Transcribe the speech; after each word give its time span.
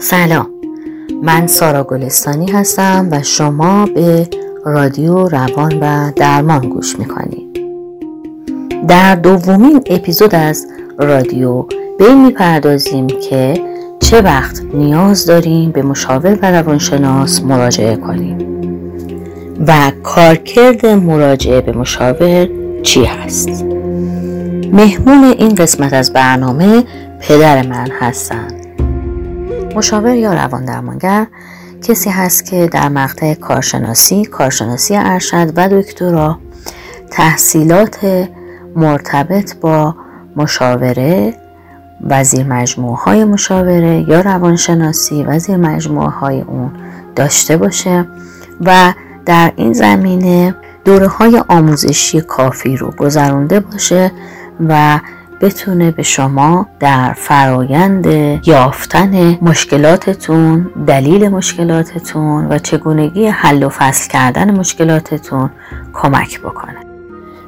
سلام. 0.00 0.46
من 1.22 1.46
سارا 1.46 1.84
گلستانی 1.84 2.50
هستم 2.50 3.08
و 3.10 3.22
شما 3.22 3.86
به 3.86 4.28
رادیو 4.64 5.28
روان 5.28 5.78
و 5.80 6.12
درمان 6.16 6.68
گوش 6.68 6.98
می‌کنید. 6.98 7.60
در 8.88 9.14
دومین 9.14 9.82
اپیزود 9.86 10.34
از 10.34 10.66
رادیو 10.98 11.62
به 11.98 12.04
این 12.04 12.24
می‌پردازیم 12.24 13.06
که 13.06 13.54
چه 14.00 14.22
وقت 14.22 14.62
نیاز 14.74 15.26
داریم 15.26 15.70
به 15.70 15.82
مشاور 15.82 16.38
و 16.42 16.50
روانشناس 16.50 17.42
مراجعه 17.42 17.96
کنیم 17.96 18.38
و 19.66 19.92
کارکرد 20.02 20.86
مراجعه 20.86 21.60
به 21.60 21.72
مشاور 21.72 22.48
چی 22.82 23.04
هست. 23.04 23.64
مهمون 24.72 25.24
این 25.24 25.54
قسمت 25.54 25.92
از 25.92 26.12
برنامه 26.12 26.84
پدر 27.20 27.66
من 27.66 27.88
هستند 28.00 28.57
مشاور 29.78 30.14
یا 30.14 30.34
روان 30.34 30.64
درمانگر 30.64 31.26
کسی 31.82 32.10
هست 32.10 32.44
که 32.44 32.68
در 32.72 32.88
مقطع 32.88 33.34
کارشناسی، 33.34 34.24
کارشناسی 34.24 34.96
ارشد 34.96 35.52
و 35.56 35.68
دکترا 35.68 36.38
تحصیلات 37.10 38.26
مرتبط 38.76 39.56
با 39.56 39.94
مشاوره 40.36 41.34
وزیر 42.00 42.46
مجموعه 42.46 42.96
های 42.96 43.24
مشاوره 43.24 44.04
یا 44.08 44.20
روانشناسی 44.20 45.24
وزیر 45.24 45.56
مجموعه 45.56 46.10
های 46.10 46.40
اون 46.40 46.70
داشته 47.16 47.56
باشه 47.56 48.06
و 48.60 48.92
در 49.26 49.52
این 49.56 49.72
زمینه 49.72 50.54
دوره 50.84 51.08
های 51.08 51.42
آموزشی 51.48 52.20
کافی 52.20 52.76
رو 52.76 52.90
گذرونده 52.90 53.60
باشه 53.60 54.12
و 54.68 55.00
بتونه 55.40 55.90
به 55.90 56.02
شما 56.02 56.66
در 56.80 57.12
فرایند 57.12 58.06
یافتن 58.46 59.38
مشکلاتتون 59.42 60.70
دلیل 60.86 61.28
مشکلاتتون 61.28 62.46
و 62.46 62.58
چگونگی 62.58 63.26
حل 63.26 63.62
و 63.62 63.68
فصل 63.68 64.10
کردن 64.10 64.58
مشکلاتتون 64.58 65.50
کمک 65.92 66.40
بکنه. 66.40 66.76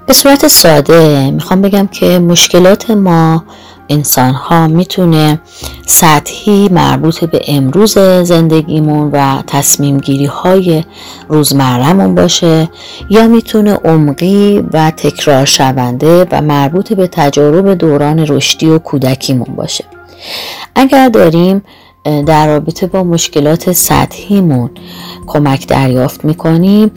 به 0.07 0.13
صورت 0.13 0.47
ساده 0.47 1.31
می‌خوام 1.31 1.63
بگم 1.63 1.87
که 1.87 2.19
مشکلات 2.19 2.91
ما 2.91 3.45
انسان 3.91 4.35
ها 4.35 4.69
می‌تونه 4.69 5.41
سطحی 5.87 6.69
مربوط 6.69 7.25
به 7.25 7.41
امروز 7.49 7.99
زندگیمون 8.23 9.11
و 9.13 9.43
تصمیم 9.47 9.99
گیری 9.99 10.27
های 10.27 10.85
روزمرهمون 11.29 12.15
باشه 12.15 12.69
یا 13.11 13.29
می‌تونه 13.29 13.75
عمقی 13.75 14.65
و 14.73 14.91
تکرار 14.91 15.45
شونده 15.45 16.27
و 16.31 16.43
مربوط 16.43 16.93
به 16.93 17.07
تجارب 17.07 17.75
دوران 17.75 18.19
رشدی 18.19 18.67
و 18.67 18.79
کودکیمون 18.79 19.55
باشه. 19.57 19.85
اگر 20.75 21.09
داریم 21.09 21.63
در 22.27 22.47
رابطه 22.47 22.87
با 22.87 23.05
مشکلات 23.05 23.73
سطحیمون 23.73 24.71
کمک 25.27 25.67
دریافت 25.69 26.25
می‌کنیم 26.25 26.91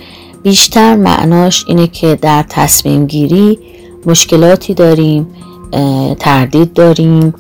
بیشتر 0.44 0.95
معناش 0.95 1.66
اینه 1.67 1.88
که 1.88 2.16
در 2.16 2.45
تصمیم 2.50 3.05
گیری 3.05 3.59
مشکلاتی 4.05 4.73
داریم 4.73 5.28
تردید 6.19 6.73
داریم. 6.73 7.33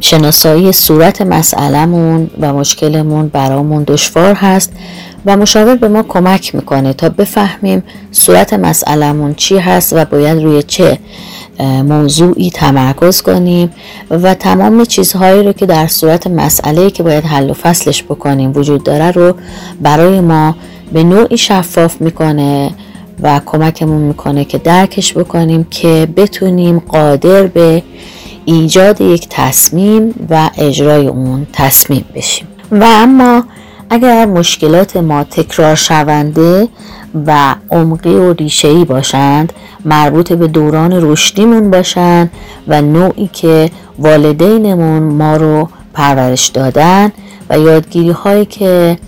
شناسایی 0.00 0.72
صورت 0.72 1.22
مسئلهمون 1.22 2.30
و 2.40 2.52
مشکلمون 2.52 3.28
برامون 3.28 3.84
دشوار 3.86 4.34
هست 4.34 4.72
و 5.26 5.36
مشاور 5.36 5.76
به 5.76 5.88
ما 5.88 6.02
کمک 6.02 6.54
می‌کنه 6.54 6.92
تا 6.92 7.08
بفهمیم 7.08 7.82
صورت 8.10 8.52
مسئلهمون 8.52 9.34
چی 9.34 9.58
هست 9.58 9.92
و 9.92 10.04
باید 10.04 10.42
روی 10.42 10.62
چه 10.62 10.98
موضوعی 11.88 12.50
تمرکز 12.50 13.22
کنیم 13.22 13.70
و 14.10 14.34
تمام 14.34 14.84
چیزهایی 14.84 15.42
رو 15.42 15.52
که 15.52 15.66
در 15.66 15.86
صورت 15.86 16.26
مسئله 16.26 16.90
که 16.90 17.02
باید 17.02 17.24
حل 17.24 17.50
و 17.50 17.54
فصلش 17.54 18.02
بکنیم 18.02 18.52
وجود 18.54 18.84
داره 18.84 19.10
رو 19.10 19.34
برای 19.80 20.20
ما 20.20 20.56
به 20.92 21.04
نوعی 21.04 21.38
شفاف 21.38 22.00
می‌کنه. 22.00 22.70
و 23.22 23.40
کمکمون 23.46 24.02
می‌کنه 24.02 24.44
که 24.44 24.58
درکش 24.58 25.18
بکنیم 25.18 25.66
که 25.70 26.08
بتونیم 26.16 26.78
قادر 26.78 27.46
به 27.46 27.82
ایجاد 28.44 29.00
یک 29.00 29.26
تصمیم 29.30 30.26
و 30.30 30.50
اجرای 30.58 31.08
اون 31.08 31.46
تصمیم 31.52 32.04
بشیم. 32.14 32.46
و 32.70 32.84
اما 32.84 33.44
اگر 33.90 34.26
مشکلات 34.26 34.96
ما 34.96 35.24
تکرار 35.24 35.74
شونده 35.74 36.68
و 37.26 37.54
عمقی 37.70 38.14
و 38.14 38.32
ریشه‌ای 38.32 38.84
باشند 38.84 39.52
مربوط 39.84 40.32
به 40.32 40.46
دوران 40.46 40.92
رشدیمون 40.92 41.70
باشند 41.70 42.30
و 42.68 42.82
نوعی 42.82 43.30
که 43.32 43.70
والدینمون 43.98 45.02
ما 45.02 45.36
رو 45.36 45.68
پرورش 45.94 46.46
دادن 46.46 47.12
و 47.50 47.58
یادگیری 47.58 48.10
هایی 48.10 48.44
که 48.44 48.98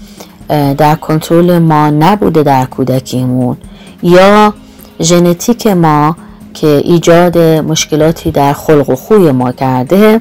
در 0.48 0.94
کنترل 0.94 1.58
ما 1.58 1.90
نبوده 1.90 2.42
در 2.42 2.64
کودکیمون 2.64 3.56
یا 4.04 4.54
ژنتیک 5.02 5.66
ما 5.66 6.16
که 6.54 6.66
ایجاد 6.66 7.38
مشکلاتی 7.38 8.30
در 8.30 8.52
خلق 8.52 8.90
و 8.90 8.94
خوی 8.94 9.32
ما 9.32 9.52
کرده 9.52 10.20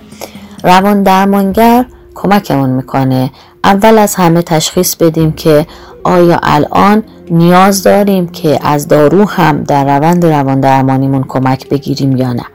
روان 0.64 1.04
درمانگر 1.04 1.86
کمکمون 2.16 2.70
می‌کنه. 2.70 3.32
اول 3.64 3.98
از 3.98 4.16
همه 4.16 4.42
تشخیص 4.42 4.96
بدیم 4.96 5.32
که 5.32 5.68
آیا 6.04 6.40
الان 6.44 7.04
نیاز 7.32 7.84
داریم 7.84 8.28
که 8.28 8.60
از 8.64 8.88
دارو 8.88 9.30
هم 9.30 9.64
در 9.64 9.98
روند 9.98 10.26
روان 10.26 10.60
درمانیمون 10.60 11.24
کمک 11.28 11.70
بگیریم 11.70 12.18
یا 12.18 12.34
نه. 12.34 12.46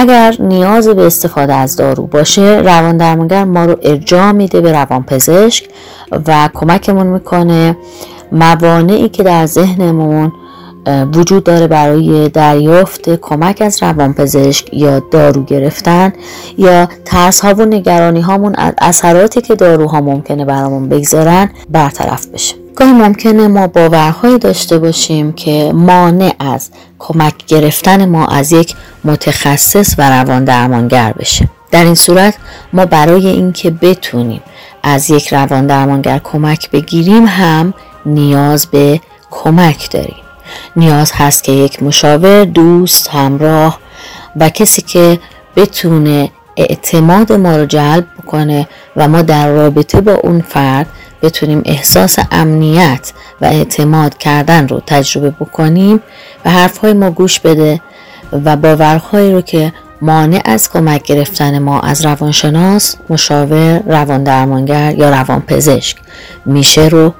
اگر 0.00 0.36
نیاز 0.38 0.88
به 0.88 1.06
استفاده 1.06 1.54
از 1.54 1.76
دارو 1.76 2.06
باشه 2.06 2.42
روان 2.42 2.96
درمانگر 2.96 3.44
ما 3.44 3.64
رو 3.64 3.76
ارجاع 3.82 4.32
میده 4.32 4.60
به 4.60 4.72
روان 4.72 5.02
پزشک 5.02 5.68
و 6.26 6.48
کمکمون 6.54 7.06
می‌کنه. 7.06 7.76
موانعی 8.32 9.08
که 9.08 9.22
در 9.22 9.46
ذهنمون 9.46 10.32
وجود 11.14 11.44
داره 11.44 11.66
برای 11.66 12.28
دریافت 12.28 13.14
کمک 13.14 13.62
از 13.66 13.82
روانپزشک 13.82 14.74
یا 14.74 15.00
دارو 15.10 15.42
گرفتن 15.44 16.12
یا 16.58 16.88
ترس 17.04 17.40
ها 17.40 17.54
و 17.54 17.64
نگرانی 17.64 18.20
هامون 18.20 18.54
از 18.54 18.72
اثراتی 18.78 19.40
که 19.40 19.54
داروها 19.54 20.00
ممکنه 20.00 20.44
برامون 20.44 20.88
بگذارن 20.88 21.50
برطرف 21.70 22.26
بشه. 22.26 22.59
گاهی 22.76 22.92
ممکنه 22.92 23.48
ما 23.48 23.66
باورهایی 23.66 24.38
داشته 24.38 24.78
باشیم 24.78 25.32
که 25.32 25.72
مانع 25.74 26.34
از 26.38 26.70
کمک 26.98 27.34
گرفتن 27.46 28.04
ما 28.04 28.26
از 28.26 28.52
یک 28.52 28.74
متخصص 29.04 29.94
و 29.98 30.10
روان 30.10 30.44
درمانگر 30.44 31.12
بشه. 31.12 31.48
در 31.70 31.84
این 31.84 31.94
صورت 31.94 32.34
ما 32.72 32.86
برای 32.86 33.26
اینکه 33.26 33.70
بتونیم 33.70 34.42
از 34.82 35.10
یک 35.10 35.32
روان 35.32 35.66
درمانگر 35.66 36.18
کمک 36.24 36.70
بگیریم 36.70 37.26
هم 37.26 37.74
نیاز 38.06 38.66
به 38.66 39.00
کمک 39.30 39.90
داریم. 39.90 40.16
نیاز 40.76 41.12
هست 41.14 41.44
که 41.44 41.52
یک 41.52 41.82
مشاور 41.82 42.44
دوست 42.44 43.08
همراه 43.08 43.78
و 44.36 44.48
کسی 44.48 44.82
که 44.82 45.18
بتونه 45.56 46.30
اعتماد 46.56 47.32
ما 47.32 47.56
رو 47.56 47.66
جلب 47.66 48.06
بکنه 48.18 48.68
و 48.96 49.08
ما 49.08 49.22
در 49.22 49.48
رابطه 49.48 50.00
با 50.00 50.12
اون 50.12 50.40
فرد 50.40 50.86
بتونیم 51.22 51.62
احساس 51.64 52.18
امنیت 52.30 53.12
و 53.40 53.44
اعتماد 53.44 54.18
کردن 54.18 54.68
رو 54.68 54.82
تجربه 54.86 55.30
بکنیم 55.30 56.00
و 56.44 56.50
حرفهای 56.50 56.92
ما 56.92 57.10
گوش 57.10 57.40
بده 57.40 57.80
و 58.32 58.56
باورهایی 58.56 59.32
رو 59.32 59.40
که 59.40 59.72
مانع 60.02 60.42
از 60.44 60.70
کمک 60.70 61.02
گرفتن 61.02 61.58
ما 61.58 61.80
از 61.80 62.04
روانشناس، 62.04 62.96
مشاور، 63.08 63.82
روان 63.86 64.24
درمانگر 64.24 64.94
یا 64.98 65.10
روان 65.10 65.40
پزشک 65.40 65.96
میشه 66.46 66.88
رو 66.88 67.14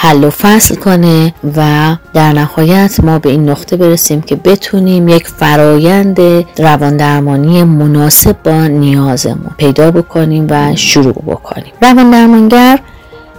حل 0.00 0.24
و 0.24 0.30
فصل 0.30 0.74
کنه 0.74 1.34
و 1.56 1.96
در 2.14 2.32
نهایت 2.32 3.00
ما 3.02 3.18
به 3.18 3.30
این 3.30 3.48
نقطه 3.48 3.76
برسیم 3.76 4.20
که 4.20 4.36
بتونیم 4.36 5.08
یک 5.08 5.28
فرایند 5.28 6.20
روان 6.58 6.96
درمانی 6.96 7.62
مناسب 7.62 8.36
با 8.44 8.66
نیازمون 8.66 9.50
پیدا 9.56 9.90
بکنیم 9.90 10.46
و 10.50 10.76
شروع 10.76 11.12
بکنیم. 11.12 11.72
روان 11.82 12.10
درمانگر 12.10 12.80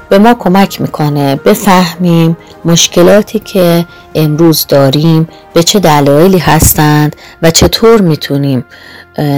به 0.10 0.18
ما 0.18 0.34
کمک 0.34 0.82
می‌کنه 0.82 1.36
بفهمیم 1.36 2.38
مشکلاتی 2.66 3.40
که 3.40 3.86
امروز 4.16 4.66
داریم 4.68 5.28
به 5.54 5.64
چه 5.64 5.80
دلایلی 5.80 6.38
هستند 6.38 7.16
و 7.42 7.52
چطور 7.52 8.02
می‌تونیم 8.02 8.66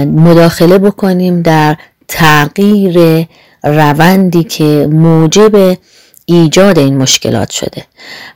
مداخله 0.06 0.78
بکنیم 0.78 1.42
در 1.42 1.76
تغییر 2.08 3.26
روندی 3.64 4.44
که 4.44 4.88
موجب 4.92 5.76
ایجاد 6.34 6.78
این 6.78 6.96
مشکلات 6.96 7.50
شده. 7.50 7.86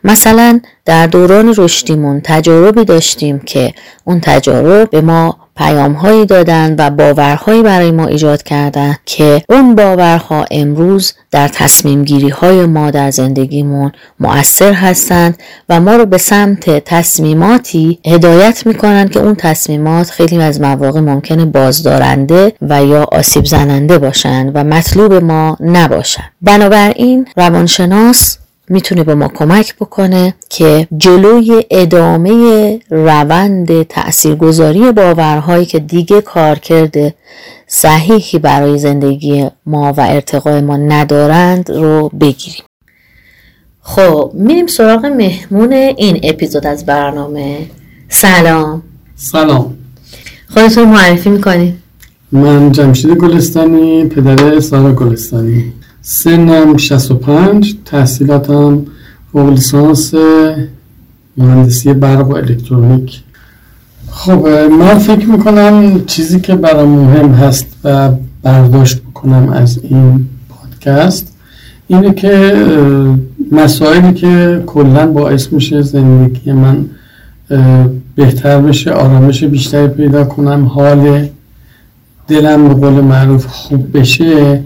مثلا 0.04 0.60
در 0.84 1.06
دوران 1.06 1.54
رشدیمون 1.56 2.20
تجاربی 2.24 2.84
داشتیم 2.84 3.38
که 3.38 3.74
اون 4.04 4.20
تجارب 4.20 4.90
به 4.90 5.00
ما 5.00 5.45
پیام 5.56 5.92
هایی 5.92 6.26
دادن 6.26 6.74
و 6.78 6.90
باورهایی 6.90 7.62
برای 7.62 7.90
ما 7.90 8.06
ایجاد 8.06 8.42
کردن 8.42 8.96
که 9.06 9.42
اون 9.48 9.74
باورها 9.74 10.44
امروز 10.50 11.12
در 11.30 11.48
تصمیم 11.48 12.04
گیری 12.04 12.28
های 12.28 12.66
ما 12.66 12.90
در 12.90 13.10
زندگیمون 13.10 13.92
مؤثر 14.20 14.72
هستند 14.72 15.38
و 15.68 15.80
ما 15.80 15.96
رو 15.96 16.06
به 16.06 16.18
سمت 16.18 16.84
تصمیماتی 16.84 17.98
هدایت 18.06 18.66
می‌کنن 18.66 19.08
که 19.08 19.20
اون 19.20 19.34
تصمیمات 19.34 20.10
خیلی 20.10 20.42
از 20.42 20.60
مواقع 20.60 21.00
ممکنه 21.00 21.44
بازدارنده 21.44 22.52
و 22.62 22.84
یا 22.84 23.06
آسیب 23.12 23.44
زننده 23.44 23.98
باشند 23.98 24.50
و 24.54 24.64
مطلوب 24.64 25.12
ما 25.12 25.56
نباشند. 25.60 26.32
بنابراین 26.42 27.26
روانشناس 27.36 28.38
می‌تونه 28.68 29.04
به 29.04 29.14
ما 29.14 29.28
کمک 29.28 29.76
بکنه 29.76 30.34
که 30.48 30.88
جلوی 30.96 31.64
ادامه 31.70 32.78
روند 32.90 33.82
تاثیرگذاری 33.82 34.92
باورهایی 34.92 35.66
که 35.66 35.78
دیگه 35.78 36.20
کار 36.20 36.58
کرده 36.58 37.14
صحیحی 37.66 38.38
برای 38.38 38.78
زندگی 38.78 39.46
ما 39.66 39.92
و 39.96 40.00
ارتقای 40.00 40.60
ما 40.60 40.76
ندارند 40.76 41.70
رو 41.70 42.08
بگیریم. 42.08 42.64
خب 43.80 44.30
میریم 44.34 44.66
سراغ 44.66 45.06
مهمون 45.06 45.72
این 45.72 46.20
اپیزود 46.22 46.66
از 46.66 46.86
برنامه. 46.86 47.58
سلام. 48.08 48.82
سلام. 49.16 49.78
خودتون 50.54 50.88
معرفی 50.88 51.30
می‌کنیم 51.30 51.82
من 52.32 52.72
جمشید 52.72 53.10
گلستانی 53.10 54.04
پدر 54.04 54.60
سارا 54.60 54.92
گلستانی. 54.92 55.72
سنم 56.08 56.76
65 56.76 57.76
تحصیلاتم 57.84 58.82
فوق 59.32 59.50
لیسانس 59.50 60.14
مهندسی 61.36 61.92
برق 61.94 62.30
و 62.30 62.34
الکترونیک. 62.34 63.22
خب 64.10 64.46
من 64.80 64.98
فکر 64.98 65.26
می‌کنم 65.26 66.04
چیزی 66.06 66.40
که 66.40 66.54
برام 66.54 66.88
مهم 66.88 67.30
هست 67.30 67.66
و 67.84 68.10
برداشت 68.42 69.02
بکنم 69.02 69.48
از 69.48 69.78
این 69.82 70.28
پادکست 70.48 71.36
اینه 71.86 72.14
که 72.14 72.54
مسائلی 73.52 74.12
که 74.14 74.62
کلا 74.66 75.06
باعث 75.06 75.52
میشه 75.52 75.82
زندگی 75.82 76.52
من 76.52 76.84
بهتر 78.14 78.60
بشه 78.60 78.90
آرامش 78.90 79.44
بیشتری 79.44 79.88
پیدا 79.88 80.24
کنم 80.24 80.66
حال 80.66 81.28
دلم 82.28 82.68
به 82.68 82.74
قول 82.74 83.00
معروف 83.04 83.46
خوب 83.46 83.98
بشه. 83.98 84.62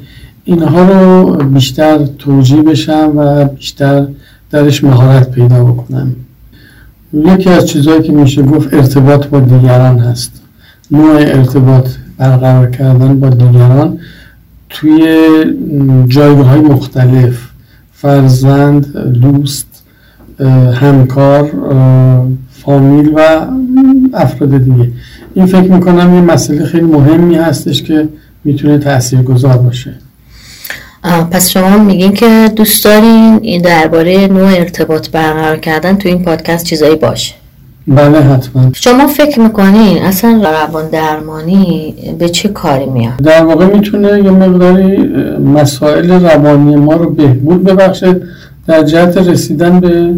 اینها 0.50 0.82
رو 0.82 1.36
بیشتر 1.44 1.98
توجیه 2.18 2.62
بشم 2.62 3.12
و 3.16 3.44
بیشتر 3.44 4.06
درش 4.50 4.84
مهارت 4.84 5.30
پیدا 5.30 5.64
بکنم. 5.64 6.12
یکی 7.12 7.50
از 7.50 7.66
چیزهایی 7.66 8.02
که 8.02 8.12
میشه 8.12 8.42
گفت 8.42 8.74
ارتباط 8.74 9.26
با 9.26 9.40
دیگران 9.40 9.98
هست. 9.98 10.42
نوع 10.90 11.16
ارتباط 11.16 11.88
برقرار 12.18 12.70
کردن 12.70 13.20
با 13.20 13.28
دیگران 13.28 13.98
توی 14.70 15.16
جایگاه 16.08 16.56
مختلف 16.56 17.48
فرزند 17.92 18.96
دوست 18.98 19.82
همکار 20.74 21.50
فامیل 22.50 23.12
و 23.16 23.46
افراد 24.14 24.56
دیگه. 24.64 24.90
این 25.34 25.46
فکر 25.46 25.72
می‌کنم 25.72 26.14
یه 26.14 26.20
مسئله 26.20 26.64
خیلی 26.64 26.86
مهمی 26.86 27.34
هستش 27.34 27.82
که 27.82 28.08
می‌تونه 28.44 28.78
تأثیر 28.78 29.22
گذار 29.22 29.56
باشه. 29.56 29.94
پس 31.02 31.50
شما 31.50 31.78
میگین 31.78 32.12
که 32.12 32.52
دوست 32.56 32.84
دارین 32.84 33.38
درباره 33.62 34.26
نوع 34.26 34.48
ارتباط 34.48 35.10
برقرار 35.10 35.56
کردن 35.56 35.96
تو 35.96 36.08
این 36.08 36.22
پادکست 36.24 36.64
چیزایی 36.64 36.96
باشه. 36.96 37.34
بله 37.86 38.18
حتما. 38.18 38.70
شما 38.74 39.06
فکر 39.06 39.40
می‌کنین 39.40 40.02
اصلا 40.02 40.42
روان 40.44 40.88
درمانی 40.88 41.94
به 42.18 42.28
چه 42.28 42.48
کاری 42.48 42.86
میاد؟ 42.86 43.16
در 43.16 43.44
واقع 43.44 43.66
می‌تونه 43.66 44.08
یه 44.08 44.30
مقداری 44.30 44.96
مسائل 45.38 46.10
روانی 46.10 46.76
ما 46.76 46.94
رو 46.94 47.10
بهبود 47.10 47.64
ببخشه 47.64 48.20
در 48.66 48.82
جهت 48.82 49.16
رسیدن 49.16 49.80
به 49.80 50.14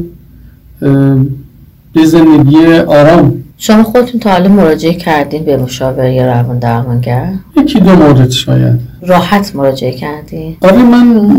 به 1.94 2.04
زندگی 2.04 2.66
آرام. 2.86 3.41
شما 3.64 3.82
خودتون 3.82 4.20
تا 4.20 4.30
حالا 4.30 4.48
مراجعه 4.48 4.94
کردین 4.94 5.44
به 5.44 5.56
مشاور 5.56 6.10
یا 6.10 6.26
روان 6.26 6.58
درمانگر 6.58 7.32
یکی 7.56 7.80
دو 7.80 7.96
مورد 7.96 8.30
شاید. 8.30 8.80
راحت 9.02 9.56
مراجعه 9.56 9.92
کردین؟ 9.92 10.56
آره 10.62 10.82
من 10.82 11.30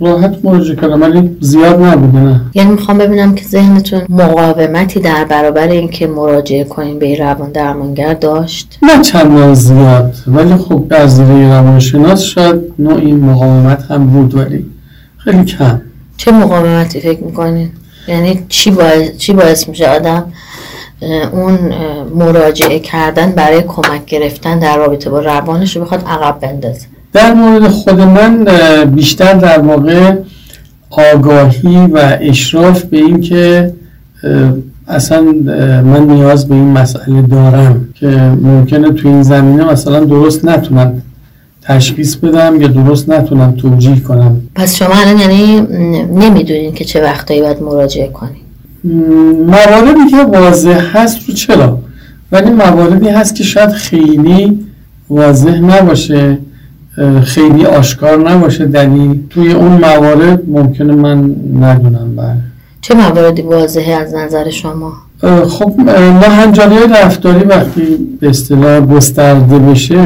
راحت 0.00 0.44
مراجعه 0.44 0.76
کردم 0.76 1.02
ولی 1.02 1.36
زیاد 1.40 1.82
نبوده 1.82 2.18
نه. 2.18 2.40
یعنی 2.54 2.70
می‌خوام 2.70 2.98
ببینم 2.98 3.34
که 3.34 3.44
ذهنتون 3.44 4.00
مقاومتی 4.08 5.00
در 5.00 5.24
برابر 5.24 5.68
اینکه 5.68 6.06
مراجعه 6.06 6.64
کنین 6.64 6.98
به 6.98 7.18
روان 7.18 7.52
درمانگر 7.52 8.14
داشت؟ 8.14 8.78
نه 8.82 9.02
چندان 9.02 9.54
زیاد 9.54 10.14
ولی 10.26 10.54
خب 10.56 10.84
از 10.90 11.16
زیر 11.16 11.48
روانشناس 11.48 12.22
شاید 12.22 12.60
نوعی 12.78 13.12
مقاومت 13.12 13.82
هم 13.90 14.06
بود 14.06 14.34
ولی 14.34 14.66
خیلی 15.18 15.44
کم. 15.44 15.80
چه 16.16 16.32
مقاومتی 16.32 17.00
فکر 17.00 17.24
می‌کنین؟ 17.24 17.68
یعنی 18.08 18.44
چی 18.48 18.70
باعث, 18.70 19.16
چی 19.16 19.32
باعث 19.32 19.68
میشه 19.68 19.88
آدم 19.88 20.32
اون 21.32 21.58
مراجعه 22.14 22.78
کردن 22.78 23.32
برای 23.32 23.62
کمک 23.62 24.04
گرفتن 24.06 24.58
در 24.58 24.76
رابطه 24.76 25.10
با 25.10 25.20
روانش 25.20 25.76
رو 25.76 25.82
بخواد 25.82 26.04
عقب 26.06 26.40
بندازه. 26.40 26.86
در 27.12 27.34
مورد 27.34 27.68
خود 27.68 28.00
من 28.00 28.44
بیشتر 28.84 29.32
در 29.32 29.58
واقع 29.58 30.14
آگاهی 30.90 31.76
و 31.76 32.18
اشراف 32.20 32.84
به 32.84 32.96
این 32.96 33.20
که 33.20 33.72
اصلا 34.88 35.20
من 35.84 36.06
نیاز 36.06 36.48
به 36.48 36.54
این 36.54 36.70
مسئله 36.70 37.22
دارم 37.22 37.88
که 37.94 38.06
ممکنه 38.42 38.92
تو 38.92 39.08
این 39.08 39.22
زمینه 39.22 39.64
مثلا 39.64 40.04
درست 40.04 40.44
نتونم 40.44 41.02
تشخیص 41.62 42.16
بدم 42.16 42.62
یا 42.62 42.68
درست 42.68 43.08
نتونم 43.08 43.52
توجیه 43.52 44.00
کنم. 44.00 44.40
پس 44.54 44.76
شما 44.76 44.94
الان 44.94 45.18
یعنی 45.18 45.60
نمی‌دونین 46.14 46.74
که 46.74 46.84
چه 46.84 47.02
وقتایی 47.02 47.40
باید 47.40 47.62
مراجعه 47.62 48.08
کنید 48.08 48.41
مواردی 48.84 50.10
که 50.10 50.16
واضح 50.16 50.80
هست 50.92 51.28
رو 51.28 51.34
چرا؟ 51.34 51.78
ولی 52.32 52.50
مواردی 52.50 53.08
هست 53.08 53.34
که 53.34 53.44
شاید 53.44 53.70
خیلی 53.70 54.66
واضح 55.10 55.58
نباشه 55.58 56.38
خیلی 57.24 57.64
آشکار 57.66 58.30
نباشه 58.30 58.64
دلیل 58.64 59.20
توی 59.30 59.52
اون 59.52 59.72
موارد 59.72 60.42
ممکنه 60.48 60.94
من 60.94 61.34
ندونم 61.60 62.16
بله. 62.16 62.36
چه 62.80 62.94
مواردی 62.94 63.42
واضحه 63.42 63.92
از 63.92 64.14
نظر 64.14 64.50
شما؟ 64.50 64.92
خب 65.48 65.72
ناهنجاری 66.20 66.76
رفتاری 66.90 67.44
وقتی 67.44 67.82
به 68.20 68.28
اصطلاح 68.28 68.80
گسترده 68.80 69.58
بشه 69.58 70.04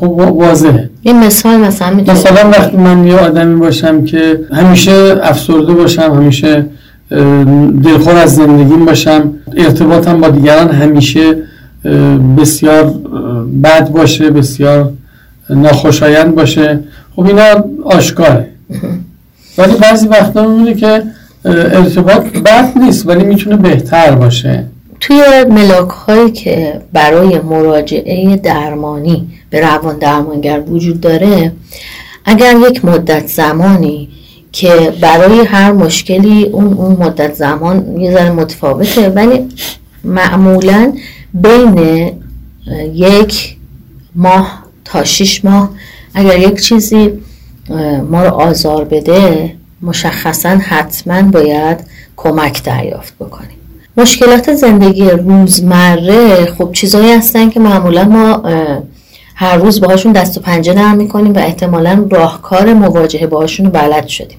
خب 0.00 0.08
واضحه. 0.36 0.90
این 1.02 1.18
مثال 1.24 1.56
مثلا 1.56 1.96
مثلا 1.96 2.50
وقتی 2.50 2.76
من 2.76 3.06
یه 3.06 3.16
آدمی 3.16 3.60
باشم 3.60 4.04
که 4.04 4.40
همیشه 4.52 5.16
افسرده 5.22 5.72
باشم 5.74 6.02
همیشه 6.02 6.66
دلخور 7.84 8.16
از 8.16 8.34
زندگیم 8.34 8.84
باشم. 8.84 9.34
ارتباطم 9.56 10.20
با 10.20 10.28
دیگران 10.28 10.68
همیشه 10.68 11.36
بسیار 12.38 12.94
بد 13.62 13.88
باشه 13.88 14.30
بسیار 14.30 14.92
ناخوشایند 15.50 16.34
باشه. 16.34 16.80
خب 17.16 17.26
اینا 17.26 17.64
آشکاره. 17.84 18.48
ولی 19.58 19.74
بعضی 19.76 20.08
وقتا 20.08 20.46
می‌بینه 20.46 20.74
که 20.74 21.02
ارتباط 21.44 22.22
بد 22.22 22.78
نیست 22.78 23.06
ولی 23.08 23.24
می‌تونه 23.24 23.56
بهتر 23.56 24.10
باشه. 24.10 24.64
توی 25.00 25.22
ملاک 25.50 25.88
هایی 25.88 26.30
که 26.30 26.80
برای 26.92 27.38
مراجعه 27.38 28.36
درمانی 28.36 29.28
به 29.50 29.60
روان 29.60 29.98
درمانگر 29.98 30.60
وجود 30.68 31.00
داره 31.00 31.52
اگر 32.24 32.54
یک 32.70 32.84
مدت 32.84 33.26
زمانی 33.26 34.08
که 34.52 34.92
برای 35.00 35.40
هر 35.40 35.72
مشکلی 35.72 36.44
اون 36.44 36.72
اون 36.72 36.92
مدت 36.92 37.34
زمان 37.34 38.00
یه 38.00 38.12
ذره 38.12 38.30
متفاوته 38.30 39.08
ولی 39.08 39.48
معمولا 40.04 40.92
بین 41.34 42.10
یک 42.94 43.56
ماه 44.14 44.62
تا 44.84 45.04
شیش 45.04 45.44
ماه 45.44 45.70
اگر 46.14 46.38
یک 46.38 46.60
چیزی 46.60 47.10
ما 48.10 48.24
رو 48.24 48.34
آزار 48.34 48.84
بده 48.84 49.54
مشخصا 49.82 50.48
حتما 50.48 51.22
باید 51.22 51.78
کمک 52.16 52.62
دریافت 52.62 53.14
بکنیم. 53.14 53.58
مشکلات 53.96 54.54
زندگی 54.54 55.10
روزمره 55.10 56.46
خب 56.46 56.72
چیزهایی 56.72 57.12
هستن 57.12 57.50
که 57.50 57.60
معمولا 57.60 58.04
ما 58.04 58.42
هر 59.40 59.56
روز 59.56 59.80
باهاشون 59.80 60.12
دست 60.12 60.38
و 60.38 60.40
پنجه 60.40 60.74
نرم 60.74 60.96
می‌کنیم 60.96 61.32
و 61.32 61.38
احتمالا 61.38 62.06
راهکار 62.10 62.72
مواجهه 62.72 63.26
باهاشون 63.26 63.66
رو 63.66 63.72
بلد 63.72 64.06
شدیم. 64.06 64.38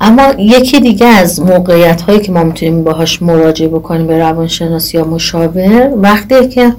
اما 0.00 0.34
یکی 0.38 0.80
دیگه 0.80 1.06
از 1.06 1.40
موقعیت 1.40 2.02
هایی 2.02 2.20
که 2.20 2.32
ما 2.32 2.44
می‌تونیم 2.44 2.84
باهاش 2.84 3.22
مراجعه 3.22 3.68
بکنیم 3.68 4.06
به 4.06 4.18
روانشناس 4.18 4.94
یا 4.94 5.04
مشاور 5.04 5.92
وقتی 5.96 6.48
که 6.48 6.74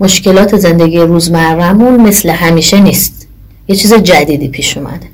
مشکلات 0.00 0.56
زندگی 0.56 0.98
روزمرهمون 0.98 2.00
مثل 2.00 2.30
همیشه 2.30 2.80
نیست. 2.80 3.28
یه 3.68 3.76
چیز 3.76 3.94
جدیدی 3.94 4.48
پیش 4.48 4.76
اومده. 4.76 5.11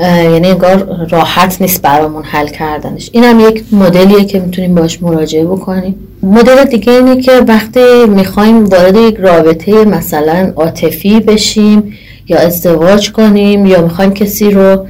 یعنی 0.00 0.48
انگار 0.48 1.06
راحت 1.10 1.62
نیست 1.62 1.82
برامون 1.82 2.22
حل 2.22 2.48
کردنش. 2.48 3.10
این 3.12 3.24
هم 3.24 3.40
یک 3.40 3.64
مدلیه 3.72 4.24
که 4.24 4.40
می‌تونیم 4.40 4.74
باش 4.74 5.02
مراجعه 5.02 5.44
بکنیم. 5.44 5.94
مدل 6.22 6.64
دیگه 6.64 6.92
اینه 6.92 7.22
که 7.22 7.32
وقتی 7.32 8.06
می‌خوایم 8.08 8.64
وارد 8.64 8.96
یک 8.96 9.16
رابطه 9.16 9.84
مثلا 9.84 10.52
عاطفی 10.56 11.20
بشیم 11.20 11.96
یا 12.28 12.38
ازدواج 12.38 13.12
کنیم 13.12 13.66
یا 13.66 13.82
می‌خوایم 13.82 14.14
کسی 14.14 14.50
رو 14.50 14.86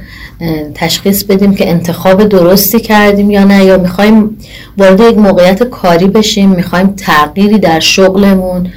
تشخیص 0.73 1.23
بدیم 1.23 1.55
که 1.55 1.69
انتخاب 1.69 2.23
درستی 2.23 2.79
کردیم 2.79 3.31
یا 3.31 3.43
نه 3.43 3.65
یا 3.65 3.77
می‌خوایم 3.77 4.37
وارد 4.77 4.99
یک 4.99 5.17
موقعیت 5.17 5.63
کاری 5.63 6.07
بشیم 6.07 6.49
می‌خوایم 6.49 6.93
تغییری 6.97 7.59
در 7.59 7.79
شغلمون 7.79 8.67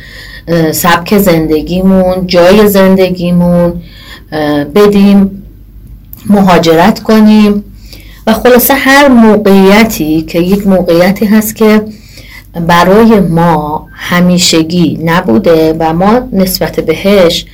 سبک 0.73 1.19
زندگیمون 1.19 2.27
جای 2.27 2.69
زندگیمون 2.69 3.73
بدیم. 4.75 5.38
مهاجرت 6.29 7.03
کنیم. 7.03 7.65
و 8.27 8.33
خلاصه 8.33 8.75
هر 8.75 9.09
موقعیتی 9.09 10.23
که 10.23 10.39
یک 10.39 10.67
موقعیتی 10.67 11.27
هست 11.27 11.57
که 11.57 11.83
برای 12.67 13.21
ما 13.21 13.87
همیشگی 13.93 14.99
نبوده 15.05 15.77
و 15.79 15.93
ما 15.93 16.29
نسبت 16.33 16.81
بهش 16.81 17.47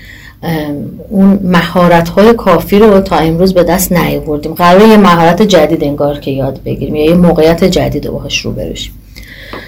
اون 1.11 1.41
مهارت 1.43 2.09
های 2.09 2.33
کافی 2.33 2.79
رو 2.79 3.01
تا 3.01 3.17
امروز 3.17 3.55
به 3.55 3.63
دست 3.63 3.93
نیاوردیم. 3.93 4.55
قرار 4.55 4.89
یه 4.89 4.97
مهارت 4.97 5.43
جدید 5.43 5.85
انگار 5.85 6.19
که 6.19 6.31
یاد 6.31 6.61
بگیریم 6.65 6.95
یا 6.95 7.05
یه 7.05 7.15
موقعیت 7.15 7.65
جدید 7.65 8.11
باهاش 8.11 8.45
رو 8.45 8.53
بروشیم 8.53 8.93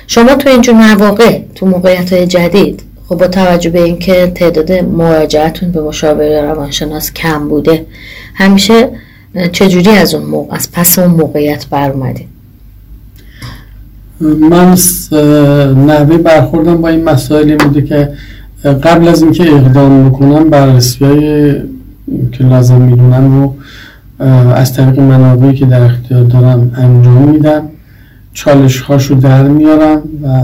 شما 0.06 0.34
تو 0.34 0.48
اینجور 0.48 0.74
مواقع 0.74 1.38
تو 1.54 1.66
موقعیت 1.66 2.12
های 2.12 2.26
جدید 2.26 2.82
خب 3.08 3.16
با 3.16 3.26
توجه 3.26 3.70
به 3.70 3.82
اینکه 3.82 4.32
تعداد 4.34 4.72
مراجعتون 4.72 5.72
به 5.72 5.80
مشاور 5.80 6.42
روانشناس 6.42 7.12
کم 7.12 7.48
بوده 7.48 7.86
همیشه 8.36 8.88
چجوری 9.52 9.90
از 9.90 10.14
اون 10.14 10.26
موقع 10.26 10.54
از 10.54 10.72
پس 10.72 10.98
اون 10.98 11.10
موقعیت 11.10 11.66
بر 11.66 11.90
اومدید 11.90 12.28
من 14.20 14.76
نحوه 15.86 16.18
برخوردم 16.18 16.76
با 16.76 16.88
این 16.88 17.04
مسائلی 17.04 17.56
بوده 17.56 17.82
که 17.82 18.12
قبل 18.82 19.08
از 19.08 19.22
اینکه 19.22 19.54
اقدام 19.54 20.08
بکنم 20.08 20.50
بررسی 20.50 21.04
های 21.04 21.52
که 22.32 22.44
لازم 22.44 22.80
می‌دونم 22.80 23.40
رو 23.40 23.54
از 24.52 24.74
طریق 24.74 25.00
منابعی 25.00 25.54
که 25.54 25.66
در 25.66 25.82
اختیار 25.82 26.24
دارم 26.24 26.70
انجام 26.76 27.28
میدم. 27.28 27.62
چالش 28.32 28.80
هاشو 28.80 29.14
در 29.14 29.48
میارم 29.48 30.02
و 30.22 30.42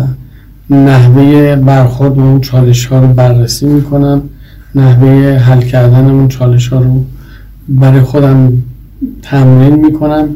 نحوه 0.74 1.56
برخورد 1.56 2.18
اون 2.18 2.40
چالش 2.40 2.86
ها 2.86 3.00
رو 3.00 3.06
بررسی 3.06 3.66
می‌کنم. 3.66 4.22
نحوه 4.74 5.36
حل 5.36 5.60
کردن 5.60 6.10
اون 6.10 6.28
چالش 6.28 6.68
ها 6.68 6.78
رو 6.78 7.04
برای 7.72 8.00
خودم 8.00 8.52
تمرین 9.22 9.74
می‌کنم 9.74 10.28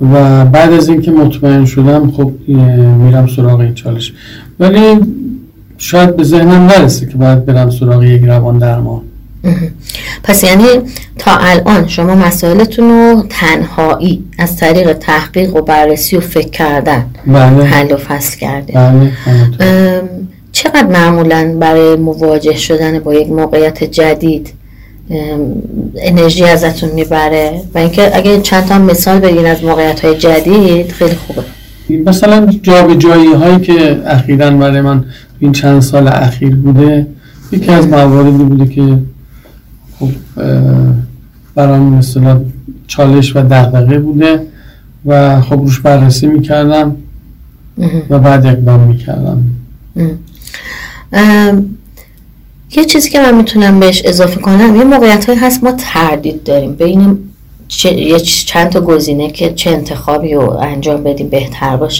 و 0.00 0.44
بعد 0.44 0.72
از 0.72 0.88
اینکه 0.88 1.10
مطمئن 1.10 1.64
شدم 1.64 2.10
خب 2.10 2.32
میرم 2.98 3.26
سراغ 3.36 3.60
این 3.60 3.74
چالش 3.74 4.12
ولی 4.60 5.00
شاید 5.78 6.16
به 6.16 6.24
ذهنم 6.24 6.66
نرسه 6.66 7.06
که 7.06 7.16
باید 7.16 7.46
برم 7.46 7.70
سراغ 7.70 8.02
یک 8.02 8.24
روان 8.24 8.58
درمان 8.58 9.00
پس 10.24 10.44
یعنی 10.44 10.66
تا 11.18 11.36
الان 11.40 11.88
شما 11.88 12.14
مسائلتون 12.14 12.90
رو 12.90 13.22
تنهایی 13.28 14.24
از 14.38 14.56
طریق 14.56 14.92
تحقیق 14.92 15.56
و 15.56 15.62
بررسی 15.62 16.16
و 16.16 16.20
فکر 16.20 16.48
کردن 16.48 17.06
بله. 17.26 17.64
حل 17.64 17.92
و 17.92 17.96
فصل 17.96 18.38
کرده 18.38 18.72
بله. 18.72 19.12
چقدر 20.52 20.86
معمولا 20.86 21.56
برای 21.60 21.96
مواجه 21.96 22.56
شدن 22.56 22.98
با 22.98 23.14
یک 23.14 23.28
موقعیت 23.28 23.84
جدید 23.84 24.57
انرژی 25.96 26.44
ازتون 26.44 26.90
می‌بره 26.90 27.62
و 27.74 27.78
اینکه 27.78 28.16
اگه 28.16 28.40
چند 28.40 28.64
تا 28.64 28.78
مثال 28.78 29.18
بگین 29.18 29.46
از 29.46 29.64
موقعیت 29.64 30.04
های 30.04 30.16
جدید 30.16 30.92
خیلی 30.92 31.14
خوبه. 31.14 31.42
مثلا 32.06 32.46
جایی 32.98 33.32
هایی 33.32 33.58
که 33.58 34.02
اخیرا 34.06 34.50
برای 34.50 34.80
من 34.80 35.04
این 35.38 35.52
چند 35.52 35.80
سال 35.80 36.08
اخیر 36.08 36.56
بوده 36.56 37.06
یکی 37.52 37.70
از 37.70 37.88
مواردی 37.88 38.44
بوده 38.44 38.66
که 38.74 38.98
خب 39.98 40.08
برام 41.54 41.94
مثلا 41.94 42.40
چالش 42.86 43.36
و 43.36 43.42
دغدغه 43.42 43.98
بوده 43.98 44.46
و 45.06 45.40
خب 45.40 45.54
روش 45.54 45.80
بررسی 45.80 46.26
می‌کردم 46.26 46.96
و 48.10 48.18
بعد 48.18 48.46
اقدام 48.46 48.80
می‌کردم. 48.80 49.44
یه 52.76 52.84
چیزی 52.84 53.10
که 53.10 53.20
من 53.20 53.34
می‌تونم 53.34 53.80
بهش 53.80 54.02
اضافه 54.04 54.40
کنم 54.40 54.76
یه 54.76 54.84
موقعیت 54.84 55.28
های 55.28 55.38
هست 55.38 55.64
ما 55.64 55.72
تردید 55.72 56.42
داریم. 56.42 56.74
بین 56.74 57.18
چند 58.46 58.68
تا 58.68 58.80
گزینه 58.80 59.30
که 59.30 59.52
چه 59.54 59.70
انتخابی 59.70 60.34
رو 60.34 60.50
انجام 60.50 61.02
بدیم 61.02 61.28
بهتر 61.28 61.76
باشه. 61.76 61.96